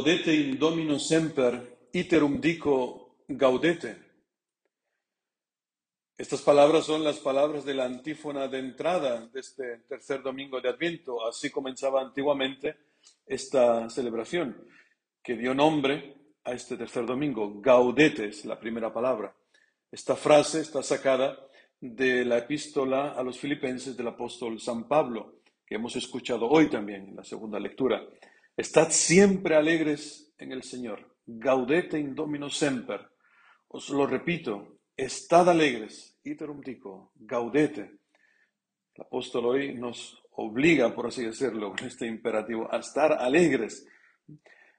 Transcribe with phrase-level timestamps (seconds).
[0.00, 3.98] Gaudete in Domino semper, iterum dico gaudete.
[6.16, 10.70] Estas palabras son las palabras de la antífona de entrada de este tercer domingo de
[10.70, 11.22] Adviento.
[11.26, 12.76] Así comenzaba antiguamente
[13.26, 14.66] esta celebración,
[15.22, 17.60] que dio nombre a este tercer domingo.
[17.60, 19.36] Gaudete es la primera palabra.
[19.92, 21.38] Esta frase está sacada
[21.78, 27.10] de la epístola a los filipenses del apóstol San Pablo, que hemos escuchado hoy también
[27.10, 28.02] en la segunda lectura.
[28.60, 31.16] Estad siempre alegres en el Señor.
[31.24, 33.00] Gaudete in Domino semper.
[33.68, 36.18] Os lo repito, estad alegres.
[36.24, 36.60] Iterum
[37.14, 38.00] gaudete.
[38.94, 43.86] El apóstol hoy nos obliga, por así decirlo, con este imperativo, a estar alegres.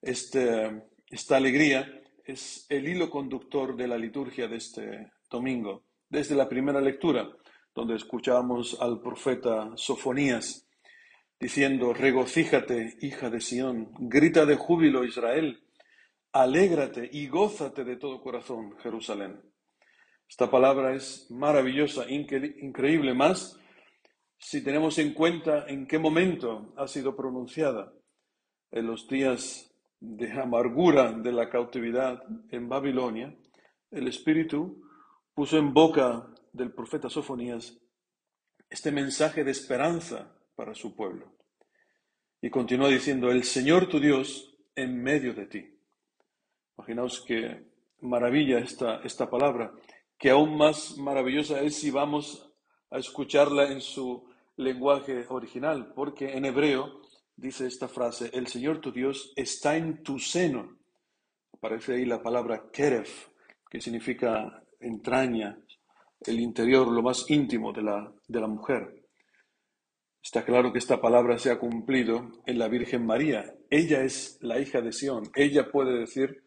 [0.00, 5.82] Este, esta alegría es el hilo conductor de la liturgia de este domingo.
[6.08, 7.28] Desde la primera lectura,
[7.74, 10.63] donde escuchamos al profeta Sofonías
[11.40, 15.62] diciendo, regocíjate, hija de Sión, grita de júbilo Israel,
[16.32, 19.40] alégrate y gózate de todo corazón, Jerusalén.
[20.28, 23.58] Esta palabra es maravillosa, increíble más
[24.38, 27.92] si tenemos en cuenta en qué momento ha sido pronunciada,
[28.70, 33.34] en los días de amargura de la cautividad en Babilonia,
[33.90, 34.82] el Espíritu
[35.32, 37.78] puso en boca del profeta Sofonías
[38.68, 41.32] este mensaje de esperanza para su pueblo.
[42.40, 45.78] Y continúa diciendo, el Señor tu Dios en medio de ti.
[46.76, 47.64] Imaginaos qué
[48.00, 49.72] maravilla esta, esta palabra,
[50.18, 52.50] que aún más maravillosa es si vamos
[52.90, 57.00] a escucharla en su lenguaje original, porque en hebreo
[57.36, 60.78] dice esta frase, el Señor tu Dios está en tu seno.
[61.52, 63.28] Aparece ahí la palabra keref,
[63.70, 65.58] que significa entraña,
[66.20, 69.03] el interior, lo más íntimo de la, de la mujer.
[70.24, 73.54] Está claro que esta palabra se ha cumplido en la Virgen María.
[73.68, 75.30] Ella es la hija de Sión.
[75.34, 76.42] Ella puede decir,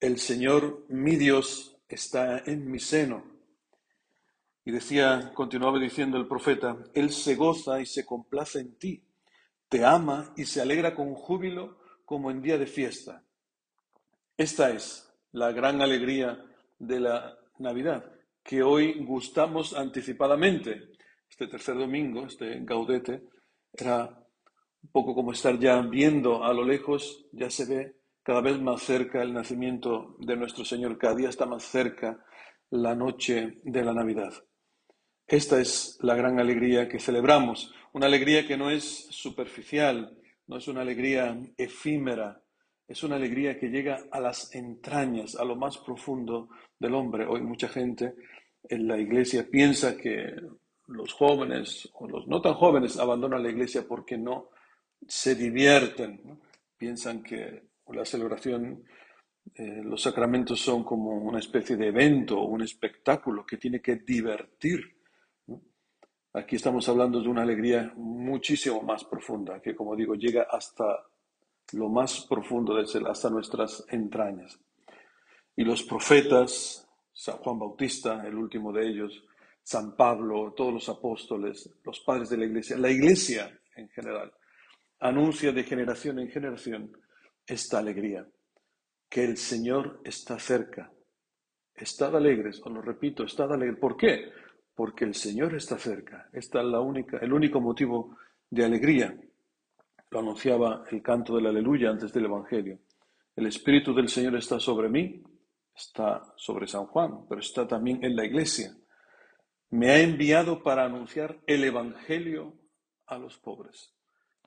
[0.00, 3.22] el Señor, mi Dios, está en mi seno.
[4.64, 9.04] Y decía, continuaba diciendo el profeta, Él se goza y se complace en ti,
[9.68, 13.22] te ama y se alegra con júbilo como en día de fiesta.
[14.36, 16.44] Esta es la gran alegría
[16.80, 18.04] de la Navidad,
[18.42, 20.95] que hoy gustamos anticipadamente
[21.38, 23.24] este tercer domingo, este gaudete,
[23.70, 24.06] era
[24.82, 28.82] un poco como estar ya viendo a lo lejos, ya se ve cada vez más
[28.82, 32.24] cerca el nacimiento de nuestro Señor, cada día está más cerca
[32.70, 34.32] la noche de la Navidad.
[35.26, 40.16] Esta es la gran alegría que celebramos, una alegría que no es superficial,
[40.46, 42.42] no es una alegría efímera,
[42.88, 46.48] es una alegría que llega a las entrañas, a lo más profundo
[46.78, 47.26] del hombre.
[47.26, 48.14] Hoy mucha gente
[48.70, 50.34] en la iglesia piensa que
[50.88, 54.50] los jóvenes o los no tan jóvenes abandonan la iglesia porque no
[55.06, 56.40] se divierten,
[56.76, 58.84] piensan que la celebración,
[59.54, 64.80] eh, los sacramentos son como una especie de evento un espectáculo que tiene que divertir.
[66.32, 70.84] Aquí estamos hablando de una alegría muchísimo más profunda, que como digo, llega hasta
[71.72, 74.60] lo más profundo del hasta nuestras entrañas.
[75.56, 79.24] Y los profetas, San Juan Bautista, el último de ellos,
[79.66, 84.32] San Pablo, todos los apóstoles, los padres de la iglesia, la iglesia en general,
[85.00, 86.96] anuncia de generación en generación
[87.44, 88.24] esta alegría,
[89.08, 90.92] que el Señor está cerca.
[91.74, 93.80] Estad alegres, os lo repito, estad alegres.
[93.80, 94.30] ¿Por qué?
[94.72, 96.28] Porque el Señor está cerca.
[96.32, 98.16] Esta es la única, el único motivo
[98.48, 99.18] de alegría.
[100.12, 102.78] Lo anunciaba el canto del aleluya antes del Evangelio.
[103.34, 105.24] El Espíritu del Señor está sobre mí,
[105.74, 108.72] está sobre San Juan, pero está también en la iglesia
[109.70, 112.54] me ha enviado para anunciar el Evangelio
[113.06, 113.94] a los pobres.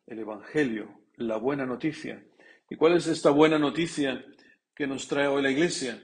[0.05, 2.25] El Evangelio, la buena noticia.
[2.69, 4.23] ¿Y cuál es esta buena noticia
[4.75, 6.01] que nos trae hoy la Iglesia?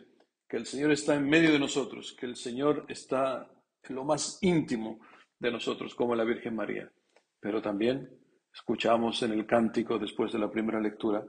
[0.47, 3.49] Que el Señor está en medio de nosotros, que el Señor está
[3.83, 4.99] en lo más íntimo
[5.39, 6.91] de nosotros, como la Virgen María.
[7.39, 8.09] Pero también
[8.53, 11.25] escuchamos en el cántico, después de la primera lectura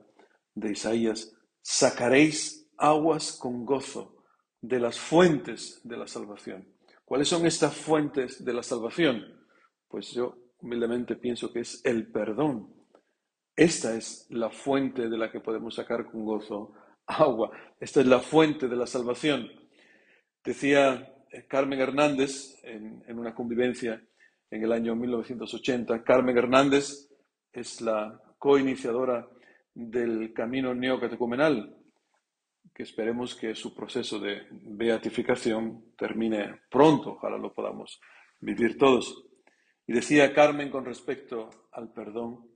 [0.55, 4.23] de Isaías, sacaréis aguas con gozo
[4.61, 6.76] de las fuentes de la salvación.
[7.07, 9.25] ¿Cuáles son estas fuentes de la salvación?
[9.87, 12.75] Pues yo humildemente pienso que es el perdón.
[13.55, 16.73] Esta es la fuente de la que podemos sacar con gozo
[17.07, 17.53] agua.
[17.79, 19.49] Esta es la fuente de la salvación.
[20.45, 24.05] Decía eh, Carmen Hernández en, una convivencia
[24.51, 26.03] en el año 1980.
[26.03, 27.09] Carmen Hernández
[27.53, 29.29] es la coiniciadora
[29.73, 31.76] del camino neocatecumenal,
[32.77, 37.99] que esperemos que su proceso de beatificación termine pronto, ojalá lo podamos
[38.39, 39.25] vivir todos.
[39.87, 42.51] Y decía Carmen con respecto al perdón,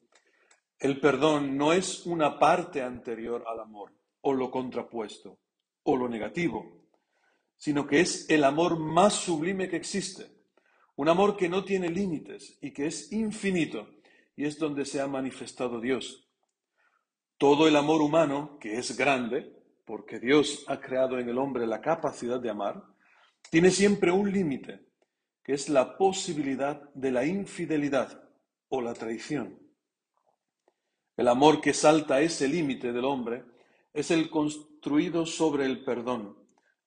[0.79, 5.39] El perdón no es una parte anterior al amor, o lo contrapuesto,
[5.85, 6.87] o lo negativo,
[7.57, 10.27] sino que es el amor más sublime que existe,
[10.97, 13.89] un amor que no tiene límites y que es infinito,
[14.37, 16.29] y es donde se ha manifestado Dios.
[17.39, 19.60] Todo el amor humano, que es grande,
[19.91, 22.81] porque Dios ha creado en el hombre la capacidad de amar,
[23.51, 24.87] tiene siempre un límite,
[25.43, 28.23] que es la posibilidad de la infidelidad
[28.69, 29.59] o la traición.
[31.17, 33.43] El amor que salta ese límite del hombre
[33.93, 36.39] es el construido sobre el perdón.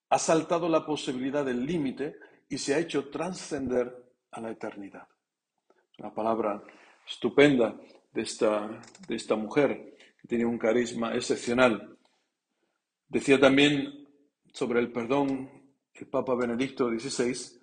[0.07, 2.15] Ha saltado la posibilidad del límite
[2.47, 3.93] y se ha hecho trascender
[4.31, 5.09] a la eternidad.
[5.99, 6.63] Una palabra
[7.05, 7.75] estupenda
[8.13, 8.79] de esta,
[9.09, 11.89] de esta mujer que tiene un carisma excepcional.
[13.13, 14.07] Decía también
[14.51, 15.47] sobre el perdón
[15.93, 17.59] el Papa Benedicto XVI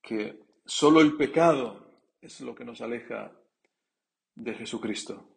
[0.00, 1.84] que solo el pecado
[2.20, 3.32] es lo que nos aleja
[4.36, 5.28] de Jesucristo.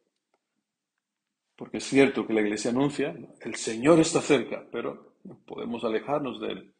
[1.56, 5.15] Porque es cierto que la Iglesia anuncia, el Señor está cerca, pero
[5.48, 6.74] podemos alejarnos de Él.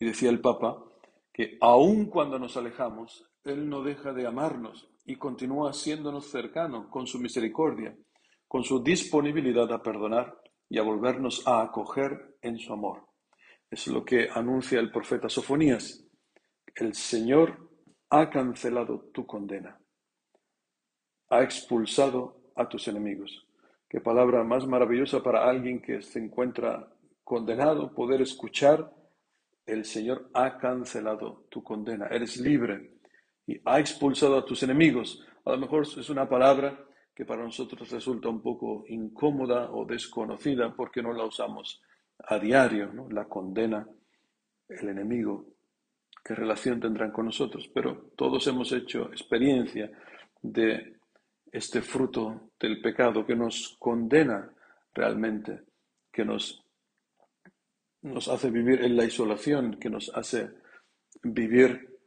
[0.00, 0.82] Y decía el Papa
[1.30, 7.06] que aun cuando nos alejamos, Él no deja de amarnos y continúa haciéndonos cercano con
[7.06, 7.94] su misericordia,
[8.46, 13.06] con su disponibilidad a perdonar y a volvernos a acoger en su amor.
[13.70, 16.04] Es lo que anuncia el profeta Sofonías.
[16.74, 17.68] El Señor
[18.10, 19.78] ha cancelado tu condena,
[21.30, 23.46] ha expulsado a tus enemigos.
[23.88, 26.92] Qué palabra más maravillosa para alguien que se encuentra
[27.24, 28.90] condenado, poder escuchar,
[29.66, 32.98] el Señor ha cancelado tu condena, eres libre
[33.46, 35.22] y ha expulsado a tus enemigos.
[35.44, 36.87] A lo mejor es una palabra
[37.18, 41.82] que para nosotros resulta un poco incómoda o desconocida porque no la usamos
[42.16, 43.10] a diario, ¿no?
[43.10, 43.88] la condena,
[44.68, 45.44] el enemigo,
[46.24, 47.68] qué relación tendrán con nosotros.
[47.74, 49.90] Pero todos hemos hecho experiencia
[50.40, 50.96] de
[51.50, 54.48] este fruto del pecado que nos condena
[54.94, 55.62] realmente,
[56.12, 56.64] que nos,
[58.02, 60.50] nos hace vivir en la isolación, que nos hace
[61.24, 61.98] vivir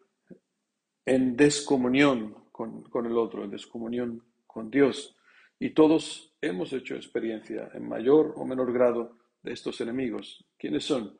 [1.05, 5.15] en descomunión con, con el otro, en descomunión con Dios.
[5.59, 10.45] Y todos hemos hecho experiencia en mayor o menor grado de estos enemigos.
[10.57, 11.17] ¿Quiénes son?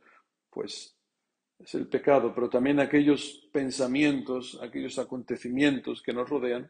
[0.49, 0.97] Pues
[1.59, 6.69] es el pecado, pero también aquellos pensamientos, aquellos acontecimientos que nos rodean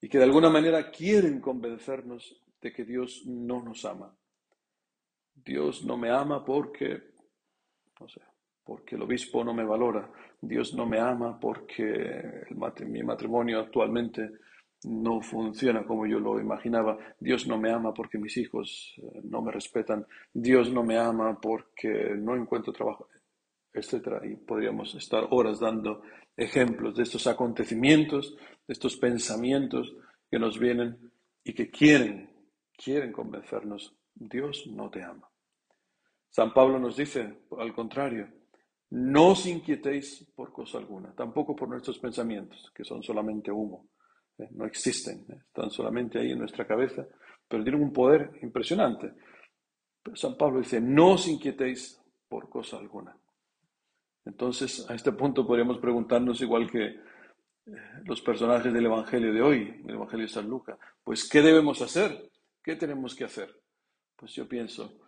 [0.00, 4.16] y que de alguna manera quieren convencernos de que Dios no nos ama.
[5.34, 7.02] Dios no me ama porque,
[8.00, 8.20] no sé,
[8.64, 10.10] porque el obispo no me valora.
[10.40, 12.46] Dios no me ama porque
[12.86, 14.30] mi matrimonio actualmente
[14.84, 16.98] no funciona como yo lo imaginaba.
[17.18, 20.06] Dios no me ama porque mis hijos eh, no me respetan.
[20.32, 23.08] Dios no me ama porque no encuentro trabajo,
[23.72, 24.22] etc.
[24.24, 26.02] Y podríamos estar horas dando
[26.36, 28.36] ejemplos de estos acontecimientos,
[28.66, 29.94] de estos pensamientos
[30.30, 31.12] que nos vienen
[31.44, 32.30] y que quieren,
[32.72, 33.94] quieren convencernos.
[34.14, 35.28] Dios no te ama.
[36.30, 38.28] San Pablo nos dice, al contrario,
[38.90, 43.90] no os inquietéis por cosa alguna, tampoco por nuestros pensamientos, que son solamente humo
[44.40, 44.48] ¿eh?
[44.52, 45.42] no existen, ¿eh?
[45.46, 47.06] están solamente ahí en nuestra cabeza,
[47.48, 49.12] pero tienen un poder impresionante.
[50.02, 53.16] Pero San Pablo dice, no os inquietéis por cosa alguna.
[54.24, 57.00] Entonces, a este punto podríamos preguntarnos, igual que eh,
[58.04, 62.30] los personajes del Evangelio de hoy, del Evangelio de San Lucas, pues, ¿qué debemos hacer?
[62.62, 63.54] ¿Qué tenemos que hacer?
[64.16, 65.00] Pues yo pienso,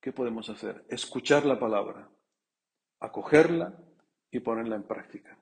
[0.00, 0.84] ¿qué podemos hacer?
[0.88, 2.08] Escuchar la palabra,
[3.00, 3.78] acogerla
[4.30, 5.36] y ponerla en práctica.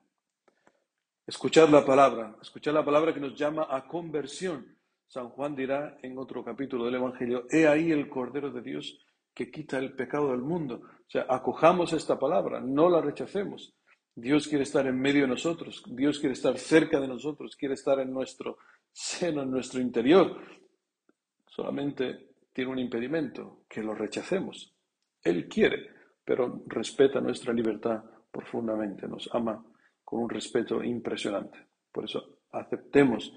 [1.29, 4.65] Escuchar la palabra, escuchar la palabra que nos llama a conversión.
[5.07, 8.97] San Juan dirá en otro capítulo del Evangelio, he ahí el Cordero de Dios
[9.31, 10.81] que quita el pecado del mundo.
[10.81, 13.75] O sea, acojamos esta palabra, no la rechacemos.
[14.15, 17.99] Dios quiere estar en medio de nosotros, Dios quiere estar cerca de nosotros, quiere estar
[17.99, 18.57] en nuestro
[18.91, 20.35] seno, en nuestro interior.
[21.45, 24.73] Solamente tiene un impedimento, que lo rechacemos.
[25.21, 25.91] Él quiere,
[26.25, 29.63] pero respeta nuestra libertad profundamente, nos ama
[30.09, 31.67] con un respeto impresionante.
[31.91, 33.31] Por eso aceptemos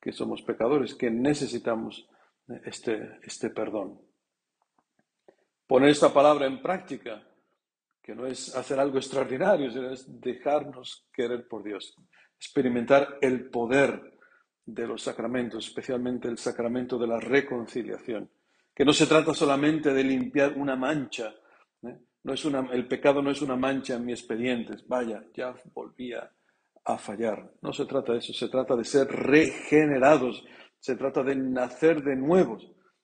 [0.00, 2.08] que somos pecadores, que necesitamos
[2.64, 4.00] este, este perdón.
[5.66, 7.22] Poner esta palabra en práctica,
[8.02, 11.94] que no es hacer algo extraordinario, sino es dejarnos querer por Dios,
[12.38, 14.16] experimentar el poder
[14.64, 18.30] de los sacramentos, especialmente el sacramento de la reconciliación,
[18.74, 21.42] que no se trata solamente de limpiar una mancha, ¿eh?
[22.24, 24.76] No es una, el pecado no es una mancha en mi expediente.
[24.88, 26.30] Vaya, ya volvía
[26.84, 27.52] a fallar.
[27.62, 30.44] No se trata de eso, se trata de ser regenerados,
[30.78, 32.58] se trata de nacer de nuevo.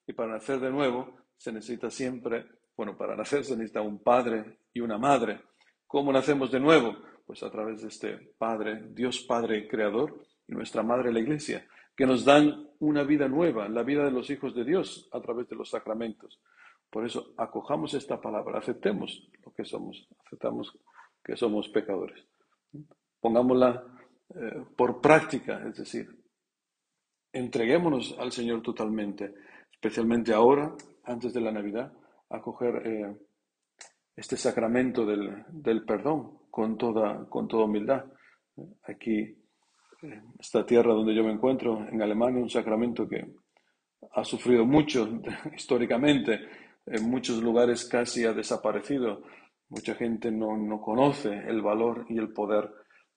[0.06, 2.46] Y para nacer de nuevo se necesita siempre,
[2.76, 5.40] bueno, para nacer se necesita un padre y una madre.
[5.86, 6.96] ¿Cómo nacemos de nuevo?
[7.26, 11.66] Pues a través de este Padre, Dios Padre Creador y nuestra Madre la Iglesia.
[11.96, 15.48] que nos dan una vida nueva, la vida de los hijos de Dios a través
[15.48, 16.40] de los sacramentos.
[16.90, 20.76] Por eso, acojamos esta palabra, aceptemos lo que somos, aceptamos
[21.22, 22.26] que somos pecadores.
[23.20, 23.84] Pongámosla
[24.34, 26.08] eh, por práctica, es decir,
[27.32, 29.34] entreguémonos al Señor totalmente,
[29.72, 31.92] especialmente ahora, antes de la Navidad,
[32.28, 33.16] acoger eh,
[34.16, 38.04] este sacramento del, perdón con toda, con toda humildad.
[38.82, 39.36] Aquí,
[40.02, 43.26] en esta tierra donde yo me encuentro, en Alemania, un sacramento que
[44.12, 45.08] ha sufrido mucho
[45.56, 46.40] históricamente,
[46.90, 49.22] en muchos lugares casi ha desaparecido.
[49.68, 52.68] Mucha gente no, no conoce el valor y el poder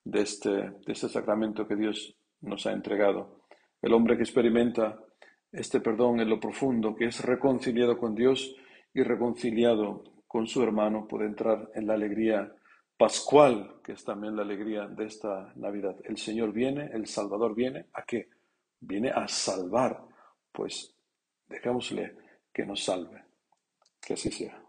[0.04, 3.40] de este, de este sacramento que Dios nos ha entregado.
[3.82, 4.98] El hombre que experimenta
[5.50, 8.54] este perdón en lo profundo, que es reconciliado con Dios
[8.92, 12.52] y reconciliado con su hermano, puede entrar en la alegría
[12.96, 15.96] pascual, que es también la alegría de esta Navidad.
[16.04, 18.28] El Señor viene, el Salvador viene, ¿a qué?
[18.80, 20.00] Viene a salvar.
[20.52, 20.94] Pues
[21.48, 22.16] dejámosle
[22.52, 23.23] que nos salve.
[24.04, 24.63] Que así sea.